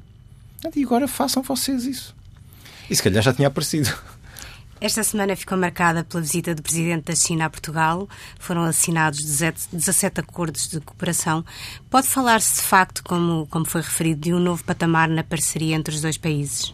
[0.75, 2.15] E agora façam vocês isso.
[2.89, 3.89] E se calhar já tinha aparecido.
[4.79, 8.09] Esta semana ficou marcada pela visita do Presidente da China a Portugal.
[8.39, 11.45] Foram assinados 17 acordos de cooperação.
[11.89, 15.93] Pode falar-se de facto, como, como foi referido, de um novo patamar na parceria entre
[15.93, 16.69] os dois países?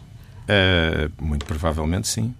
[0.48, 2.34] Uh, muito provavelmente sim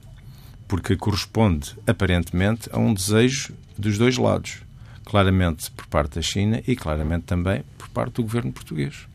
[0.69, 4.59] porque corresponde, aparentemente, a um desejo dos dois lados.
[5.05, 9.09] Claramente por parte da China e claramente também por parte do governo português.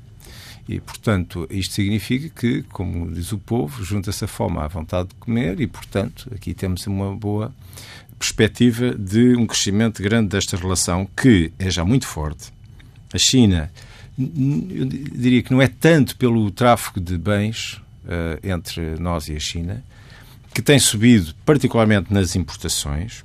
[0.68, 5.16] E, portanto, isto significa que, como diz o povo, junta-se a fome à vontade de
[5.16, 7.54] comer e, portanto, aqui temos uma boa
[8.18, 12.52] perspectiva de um crescimento grande desta relação que é já muito forte.
[13.14, 13.70] A China,
[14.18, 17.74] eu diria que não é tanto pelo tráfico de bens
[18.06, 19.84] uh, entre nós e a China,
[20.54, 23.24] que tem subido particularmente nas importações.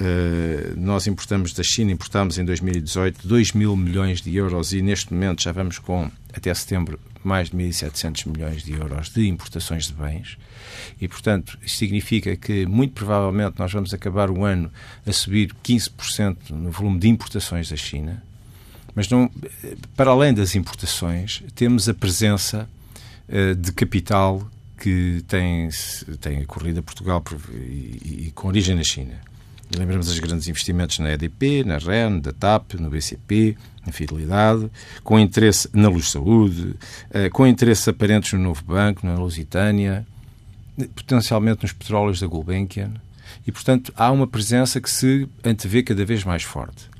[0.00, 5.12] Uh, nós importamos da China, importámos em 2018 2 mil milhões de euros e neste
[5.12, 9.92] momento já vamos com, até setembro, mais de 1.700 milhões de euros de importações de
[9.92, 10.36] bens.
[11.00, 14.70] E, portanto, isto significa que, muito provavelmente, nós vamos acabar o ano
[15.06, 18.22] a subir 15% no volume de importações da China.
[18.94, 19.30] Mas, não,
[19.96, 22.68] para além das importações, temos a presença
[23.28, 24.50] uh, de capital
[24.82, 25.68] que tem,
[26.20, 29.14] tem corrido a Portugal e, e com origem na China.
[29.78, 34.68] lembramos dos grandes investimentos na EDP, na REN, da TAP, no BCP, na Fidelidade,
[35.04, 36.74] com interesse na Luz Saúde,
[37.12, 40.04] eh, com interesses aparentes no Novo Banco, na Lusitânia,
[40.96, 42.92] potencialmente nos petróleos da Gulbenkian.
[43.46, 46.90] E, portanto, há uma presença que se antevê cada vez mais forte.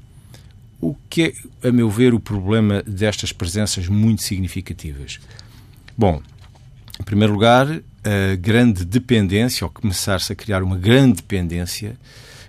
[0.80, 5.18] O que é, a meu ver, o problema destas presenças muito significativas?
[5.98, 6.22] Bom,
[7.02, 11.96] em primeiro lugar, a grande dependência, ou começar-se a criar uma grande dependência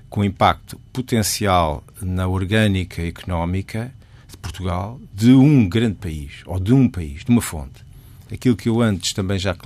[0.08, 3.92] com impacto potencial na orgânica económica
[4.30, 7.84] de Portugal de um grande país, ou de um país, de uma fonte.
[8.32, 9.58] Aquilo que eu antes também já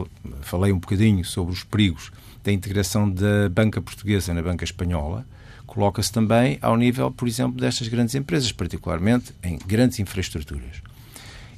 [0.41, 2.09] falei um bocadinho sobre os perigos
[2.41, 5.27] da integração da banca portuguesa na banca espanhola,
[5.65, 10.81] coloca-se também ao nível, por exemplo, destas grandes empresas, particularmente em grandes infraestruturas.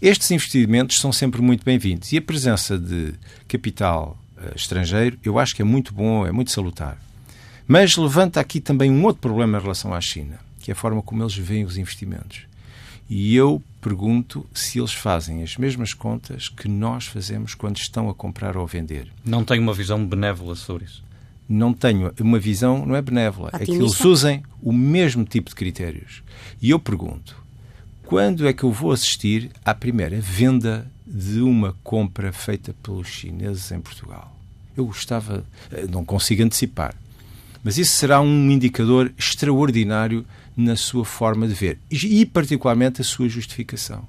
[0.01, 3.13] Estes investimentos são sempre muito bem-vindos e a presença de
[3.49, 6.97] capital uh, estrangeiro eu acho que é muito bom, é muito salutar.
[7.67, 11.01] Mas levanta aqui também um outro problema em relação à China, que é a forma
[11.01, 12.43] como eles veem os investimentos.
[13.09, 18.13] E eu pergunto se eles fazem as mesmas contas que nós fazemos quando estão a
[18.13, 19.11] comprar ou a vender.
[19.25, 21.03] Não tenho uma visão benévola sobre isso.
[21.47, 25.55] Não tenho uma visão, não é benévola, é que eles usem o mesmo tipo de
[25.55, 26.23] critérios.
[26.61, 27.38] E eu pergunto,
[28.09, 33.71] quando é que eu vou assistir à primeira venda de uma compra feita pelos chineses
[33.71, 34.35] em Portugal?
[34.75, 36.95] Eu gostava, eh, não consigo antecipar,
[37.63, 40.25] Mas isso será um indicador extraordinário
[40.57, 44.07] na sua forma de ver e, particularmente, a sua justificação.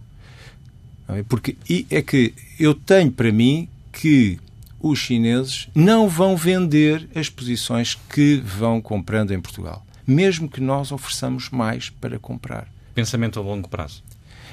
[1.29, 1.57] Porque
[1.91, 4.39] é que eu tenho para mim que
[4.81, 10.91] os chineses não vão vender as posições que vão comprando em Portugal, mesmo que nós
[10.91, 12.67] ofereçamos mais para comprar.
[13.01, 14.03] Pensamento a longo prazo.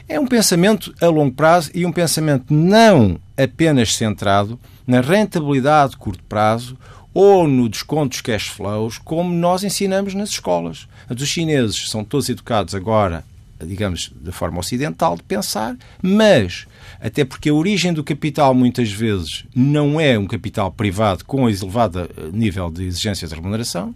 [0.07, 5.97] É um pensamento a longo prazo e um pensamento não apenas centrado na rentabilidade de
[5.97, 6.77] curto prazo
[7.13, 10.87] ou no desconto dos cash flows, como nós ensinamos nas escolas.
[11.09, 13.25] Os chineses são todos educados agora,
[13.59, 16.67] digamos, da forma ocidental de pensar, mas
[17.01, 21.99] até porque a origem do capital muitas vezes não é um capital privado com elevado
[21.99, 23.93] eh, nível de exigências de remuneração,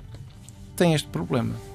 [0.76, 1.71] tem este problema.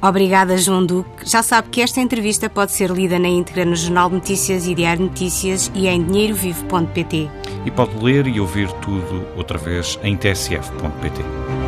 [0.00, 1.28] Obrigada, João Duque.
[1.28, 4.74] Já sabe que esta entrevista pode ser lida na íntegra no Jornal de Notícias e
[4.74, 7.30] Diário Notícias e em dinheirovivo.pt.
[7.64, 11.61] E pode ler e ouvir tudo outra vez em tsf.pt.